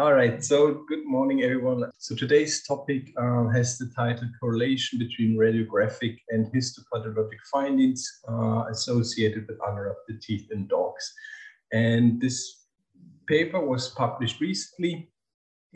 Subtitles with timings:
[0.00, 1.90] All right, so good morning, everyone.
[1.98, 9.48] So today's topic uh, has the title Correlation between Radiographic and Histopathologic Findings uh, Associated
[9.48, 11.12] with Unerupted Teeth in Dogs.
[11.72, 12.66] And this
[13.26, 15.10] paper was published recently,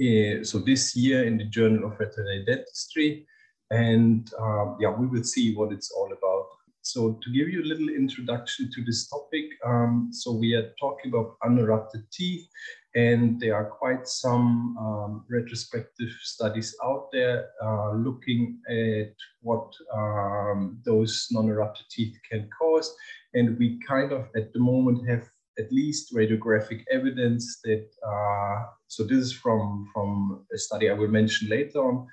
[0.00, 3.26] uh, so this year in the Journal of Veterinary Dentistry.
[3.72, 6.46] And um, yeah, we will see what it's all about.
[6.82, 11.12] So to give you a little introduction to this topic, um, so we are talking
[11.12, 12.48] about unerupted teeth,
[12.96, 20.82] and there are quite some um, retrospective studies out there uh, looking at what um,
[20.84, 22.94] those non-erupted teeth can cause.
[23.32, 29.04] And we kind of, at the moment, have at least radiographic evidence that, uh, so
[29.04, 32.08] this is from, from a study I will mention later on,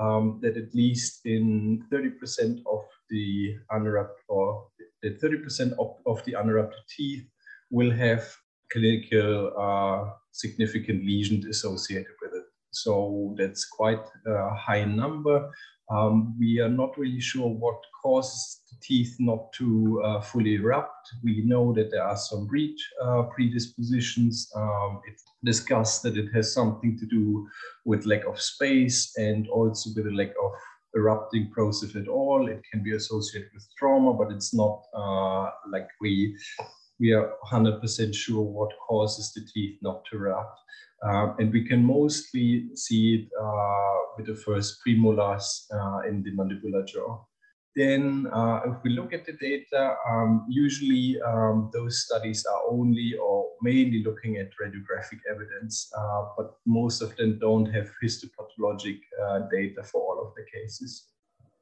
[0.00, 4.66] um, that at least in 30% of the unerupted or
[5.02, 7.24] the 30% of, of the unerupted teeth
[7.70, 8.26] will have
[8.72, 12.44] clinical uh, significant lesions associated with it.
[12.70, 15.50] So that's quite a high number.
[15.90, 21.08] Um, we are not really sure what causes the teeth not to uh, fully erupt.
[21.22, 24.50] We know that there are some breech uh, predispositions.
[24.54, 27.48] Um, it's discussed that it has something to do
[27.84, 30.52] with lack of space and also with a lack of
[30.94, 32.48] erupting process at all.
[32.48, 36.36] It can be associated with trauma, but it's not uh, like we
[37.00, 40.58] we are 100% sure what causes the teeth not to erupt.
[41.02, 46.30] Uh, and we can mostly see it uh, with the first premolars uh, in the
[46.32, 47.24] mandibular jaw.
[47.74, 53.14] Then, uh, if we look at the data, um, usually um, those studies are only
[53.14, 59.40] or mainly looking at radiographic evidence, uh, but most of them don't have histopathologic uh,
[59.50, 61.10] data for all of the cases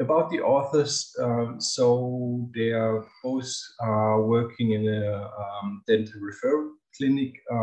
[0.00, 6.70] about the authors, um, so they are both uh, working in a um, dental referral
[6.96, 7.54] clinic uh,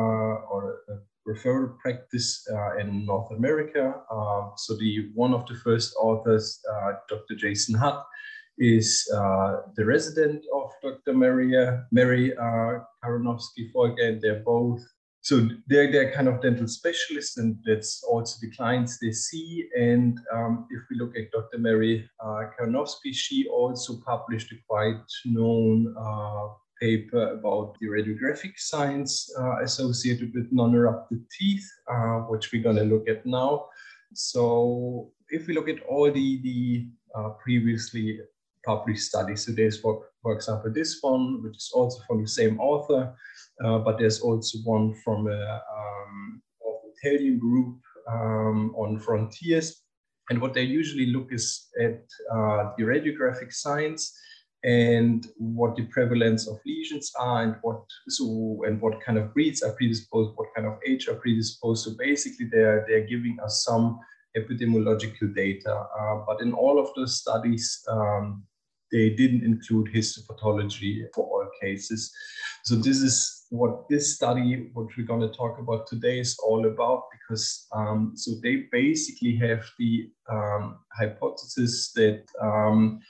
[0.50, 0.94] or a
[1.28, 3.94] referral practice uh, in North America.
[4.12, 7.36] Uh, so the one of the first authors, uh, Dr.
[7.36, 8.04] Jason Hutt,
[8.58, 11.14] is uh, the resident of Dr.
[11.14, 14.20] Maria, Mary uh, Krakowski Volker.
[14.22, 14.82] They're both
[15.24, 19.70] so they're, they're kind of dental specialists and that's also the clients they see.
[19.74, 21.60] And um, if we look at Dr.
[21.60, 22.42] Mary uh,
[23.14, 26.48] she also published a quite known uh,
[26.82, 32.84] paper about the radiographic signs uh, associated with non-erupted teeth, uh, which we're going to
[32.84, 33.68] look at now.
[34.14, 38.20] So if we look at all the, the uh, previously
[38.66, 42.60] published studies, so there's, for, for example, this one, which is also from the same
[42.60, 43.14] author,
[43.64, 46.42] uh, but there's also one from a um,
[46.96, 47.80] Italian group
[48.10, 49.82] um, on frontiers.
[50.30, 54.14] And what they usually look is at uh, the radiographic signs
[54.64, 59.62] and what the prevalence of lesions are and what so and what kind of breeds
[59.62, 61.84] are predisposed, what kind of age are predisposed.
[61.84, 64.00] So basically they're they're giving us some
[64.38, 65.86] epidemiological data.
[66.00, 68.44] Uh, but in all of those studies, um,
[68.94, 72.14] they didn't include histopathology for all cases.
[72.64, 76.68] So this is what this study, what we're going to talk about today, is all
[76.68, 77.04] about.
[77.12, 83.02] Because um, so they basically have the um, hypothesis that um,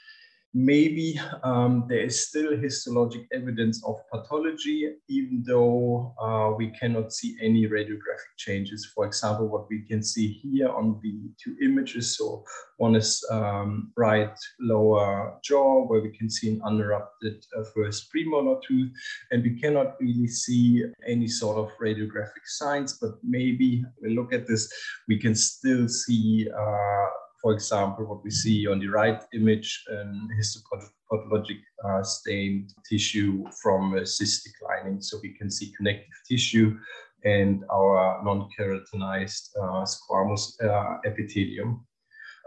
[0.54, 7.36] maybe um, there is still histologic evidence of pathology, even though uh, we cannot see
[7.42, 8.90] any radiographic changes.
[8.94, 12.16] For example, what we can see here on the two images.
[12.16, 12.44] So
[12.76, 18.62] one is um, right lower jaw, where we can see an unerupted uh, first premolar
[18.62, 18.92] tooth,
[19.32, 24.46] and we cannot really see any sort of radiographic signs, but maybe we look at
[24.46, 24.72] this,
[25.08, 27.06] we can still see uh,
[27.44, 33.92] for example, what we see on the right image, um, histopathologic uh, stained tissue from
[33.92, 35.02] cystic lining.
[35.02, 36.78] So we can see connective tissue
[37.22, 41.86] and our non-keratinized uh, squamous uh, epithelium.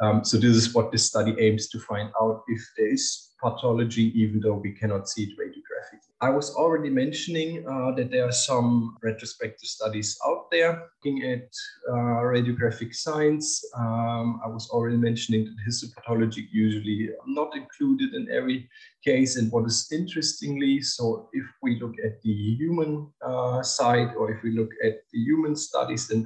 [0.02, 4.12] Um, so this is what this study aims to find out if there is pathology,
[4.20, 6.08] even though we cannot see it radiographically.
[6.20, 11.48] I was already mentioning uh, that there are some retrospective studies out there looking at
[11.88, 13.64] uh, radiographic signs.
[13.78, 18.68] Um, I was already mentioning that histopathology usually not included in every
[19.06, 19.38] case.
[19.38, 24.42] And what is interestingly, so if we look at the human uh, side or if
[24.42, 26.26] we look at the human studies and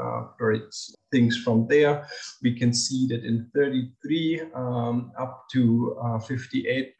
[0.00, 0.24] uh,
[1.10, 2.06] things from there.
[2.42, 6.90] We can see that in 33 um, up to 58%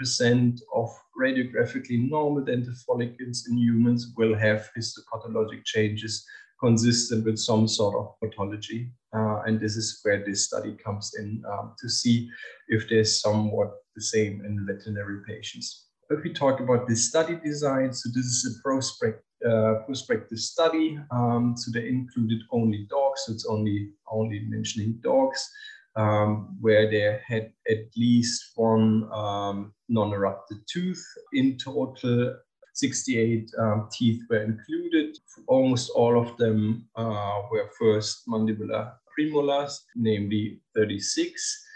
[0.60, 0.90] uh, of
[1.20, 6.24] radiographically normal dental follicles in humans will have histopathologic changes
[6.62, 8.90] consistent with some sort of pathology.
[9.14, 12.30] Uh, and this is where this study comes in um, to see
[12.68, 15.88] if there's somewhat the same in veterinary patients.
[16.08, 20.98] If we talk about the study design, so this is a prospect, uh, prospective study.
[21.10, 23.24] Um, so they included only dogs.
[23.26, 25.50] So it's only only mentioning dogs
[25.96, 31.04] um, where they had at least one um, non-erupted tooth.
[31.32, 32.36] In total,
[32.74, 35.16] 68 um, teeth were included.
[35.46, 41.66] Almost all of them uh, were first mandibular premolars, namely 36.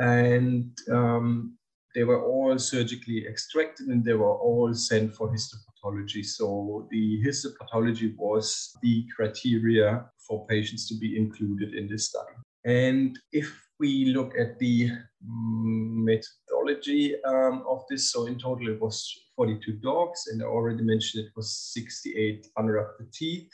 [0.00, 1.56] And um,
[1.94, 6.24] they were all surgically extracted and they were all sent for histopathology.
[6.24, 12.32] So the histopathology was the criteria for patients to be included in this study.
[12.64, 14.90] And if we look at the
[15.22, 21.24] methodology um, of this, so in total it was 42 dogs, and I already mentioned
[21.24, 23.48] it was 68 unerupted teeth.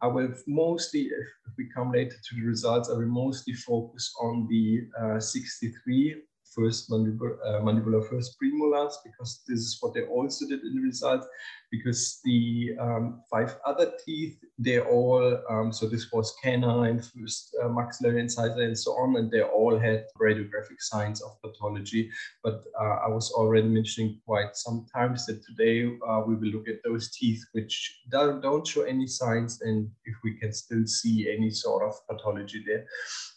[0.00, 4.46] I will mostly, if we come later to the results, I will mostly focus on
[4.48, 6.22] the uh, 63
[6.54, 10.82] first mandibular, uh, mandibular first premolars because this is what they also did in the
[10.82, 11.26] results
[11.72, 17.68] because the um, five other teeth they all um, so this was canine first uh,
[17.68, 22.10] maxillary incisor and so on and they all had radiographic signs of pathology.
[22.44, 26.82] But uh, i was already mentioning quite sometimes that today uh, we will look at
[26.84, 31.50] those teeth which don't, don't show any signs and if we can still see any
[31.50, 32.84] sort of pathology there.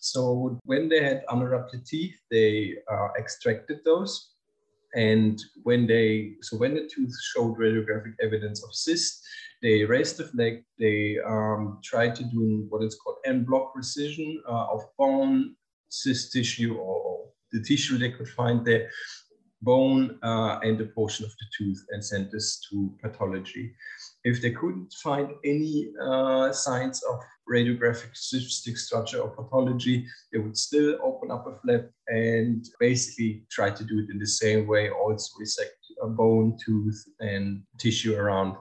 [0.01, 4.34] So when they had unerupted teeth they uh, extracted those
[4.95, 9.21] and when they, so when the tooth showed radiographic evidence of cyst,
[9.61, 14.35] they raised the flag, they um, tried to do what is called en bloc resection
[14.47, 15.55] uh, of bone,
[15.89, 18.89] cyst tissue, or the tissue they could find there,
[19.61, 23.73] bone uh, and a portion of the tooth, and sent this to pathology.
[24.25, 30.57] If they couldn't find any uh, signs of radiographic cystic structure or pathology, they would
[30.57, 34.89] still open up a flap and basically try to do it in the same way,
[34.89, 38.55] also resect a bone, tooth, and tissue around.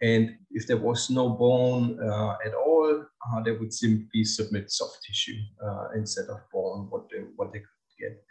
[0.00, 4.98] And if there was no bone uh, at all, uh, they would simply submit soft
[5.06, 7.68] tissue uh, instead of bone, what they, what they could
[8.00, 8.24] get.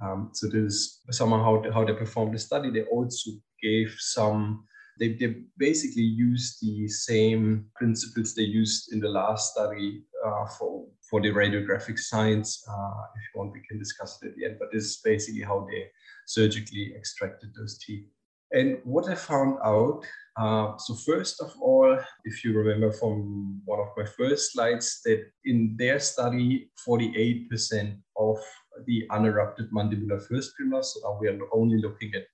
[0.00, 2.70] Um, so this is somehow how, how they performed the study.
[2.70, 4.64] They also gave some
[4.98, 10.86] they, they basically use the same principles they used in the last study uh, for,
[11.08, 12.64] for the radiographic science.
[12.68, 15.42] Uh, if you want, we can discuss it at the end, but this is basically
[15.42, 15.86] how they
[16.26, 18.04] surgically extracted those teeth.
[18.50, 20.04] And what I found out,
[20.40, 25.22] uh, so first of all, if you remember from one of my first slides, that
[25.44, 28.38] in their study, 48% of
[28.86, 32.24] the unerupted mandibular first premolars, so we are only looking at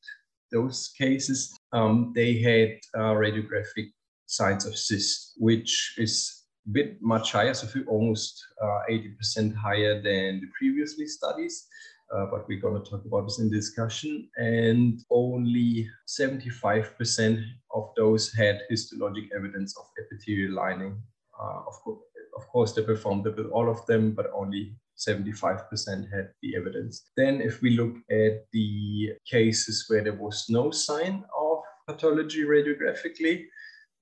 [0.54, 3.90] those cases, um, they had uh, radiographic
[4.26, 10.40] signs of cyst, which is a bit much higher, so almost 80% uh, higher than
[10.40, 11.66] the previously studies.
[12.14, 14.28] Uh, but we're going to talk about this in discussion.
[14.36, 21.02] And only 75% of those had histologic evidence of epithelial lining.
[21.38, 22.00] Uh, of, co
[22.36, 27.10] of course, they performed all of them, but only 75% had the evidence.
[27.16, 33.46] Then, if we look at the cases where there was no sign of pathology radiographically,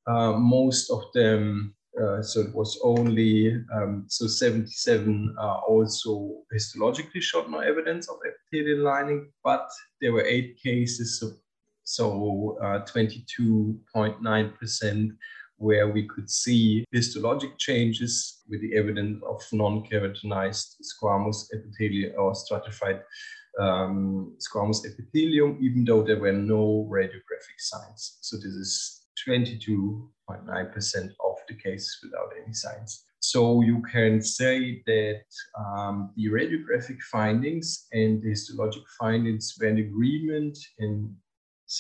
[0.07, 7.21] uh, most of them, uh, so it was only, um, so 77 uh, also histologically
[7.21, 9.69] showed no evidence of epithelial lining, but
[10.01, 11.33] there were eight cases, so,
[11.85, 15.15] so 22.9% uh,
[15.63, 23.01] where we could see histologic changes with the evidence of non-keratinized squamous epithelium or stratified
[23.61, 28.19] um, squamous epithelium, even though there were no radiographic signs.
[28.23, 33.05] So this is 22.9% of the cases without any signs.
[33.21, 35.23] So you can say that
[35.57, 41.15] um, the radiographic findings and the histologic findings were in agreement in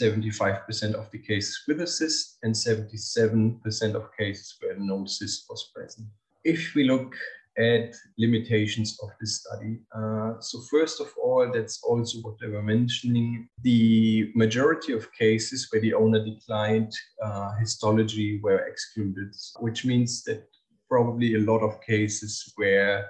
[0.00, 5.70] 75% of the cases with a cyst and 77% of cases where no cyst was
[5.74, 6.08] present.
[6.44, 7.14] If we look
[7.58, 9.78] at limitations of this study.
[9.94, 13.48] Uh, so first of all, that's also what they were mentioning.
[13.62, 20.46] The majority of cases where the owner declined uh, histology were excluded, which means that
[20.88, 23.06] probably a lot of cases where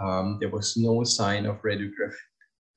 [0.00, 2.31] um, there was no sign of radiographic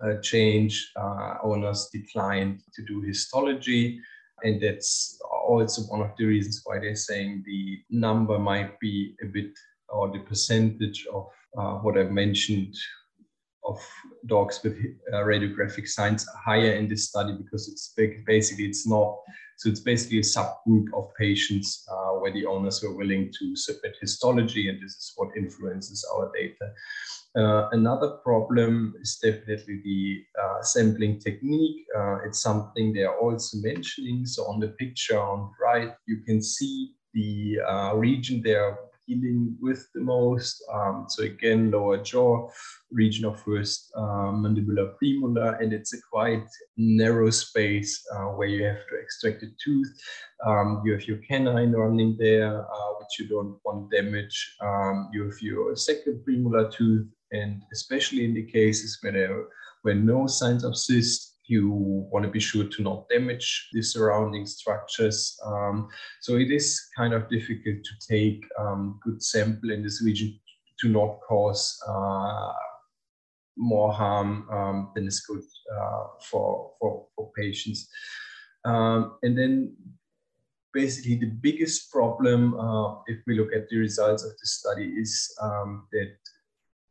[0.05, 3.99] uh, change, uh, owners declined to do histology.
[4.43, 5.19] And that's
[5.49, 9.51] also one of the reasons why they're saying the number might be a bit,
[9.89, 12.75] or the percentage of uh, what I've mentioned
[13.65, 13.79] of
[14.27, 14.77] dogs with
[15.13, 17.93] uh, radiographic signs higher in this study because it's
[18.25, 19.17] basically it's not
[19.57, 23.95] so it's basically a subgroup of patients uh, where the owners were willing to submit
[24.01, 26.71] histology and this is what influences our data
[27.37, 31.85] uh, another problem is definitely the uh, sampling technique.
[31.95, 34.25] Uh, it's something they are also mentioning.
[34.25, 38.55] So on the picture on the right, you can see the uh, region they
[39.07, 40.63] dealing with the most.
[40.73, 42.49] Um, so again, lower jaw,
[42.91, 46.47] region of first uh, mandibular premolar, and it's a quite
[46.77, 49.91] narrow space uh, where you have to extract a tooth.
[50.45, 54.55] Um, you have your canine running there, uh, which you don't want damage.
[54.61, 59.45] Um, you have your second premolar tooth, and especially in the cases where there
[59.83, 61.69] were no signs of cyst, you
[62.11, 65.39] want to be sure to not damage the surrounding structures.
[65.45, 65.87] Um,
[66.21, 70.39] so it is kind of difficult to take um, good sample in this region
[70.79, 72.51] to not cause uh,
[73.57, 77.87] more harm um, than is good uh, for, for, for patients.
[78.65, 79.75] Um, and then
[80.73, 85.33] basically the biggest problem, uh, if we look at the results of the study, is
[85.41, 86.15] um, that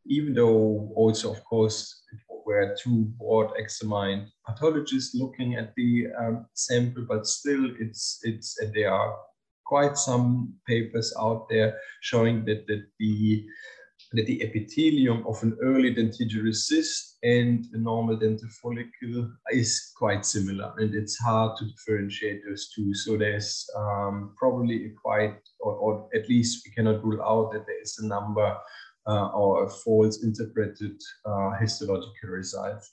[0.06, 2.02] even though also, of course,
[2.46, 8.92] were two board examined pathologists looking at the um, sample, but still it's, it's, there
[8.92, 9.16] are
[9.64, 13.46] quite some papers out there showing that, that the
[14.12, 20.24] that the epithelium of an early dentigerous cyst and a normal dental follicle is quite
[20.24, 22.94] similar and it's hard to differentiate those two.
[22.94, 27.66] So there's um, probably a quite, or, or, at least we cannot rule out that
[27.66, 28.58] there is a number uh,
[29.06, 32.90] or a false interpreted uh, histological results.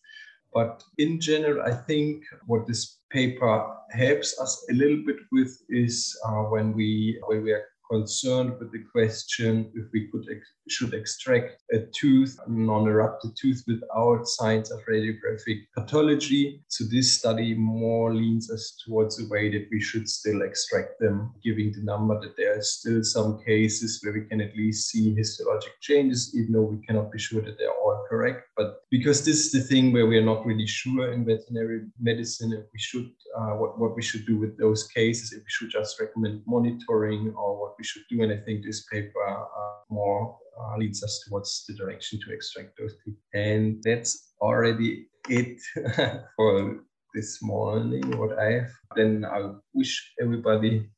[0.53, 6.17] But in general, I think what this paper helps us a little bit with is
[6.25, 10.93] uh, when we when we are concerned with the question if we could ex should
[10.93, 16.63] extract a tooth, non-erupted tooth without signs of radiographic pathology.
[16.67, 21.33] So this study more leans us towards the way that we should still extract them,
[21.43, 25.15] giving the number that there are still some cases where we can at least see
[25.15, 28.47] histologic changes, even though we cannot be sure that they're all correct.
[28.57, 32.53] But because this is the thing where we are not really sure in veterinary medicine
[32.53, 35.69] if we should uh, what, what we should do with those cases, if we should
[35.69, 38.21] just recommend monitoring or what we should do.
[38.23, 42.77] And I think this paper uh, more uh, leads us towards the direction to extract
[42.79, 43.15] those teeth.
[43.33, 45.61] And that's already it
[46.35, 46.79] for
[47.13, 48.71] this morning, what I have.
[48.95, 50.89] Then I wish everybody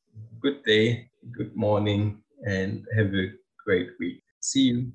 [0.42, 3.32] good day, good morning, and have a
[3.66, 4.22] great week.
[4.42, 4.92] See you.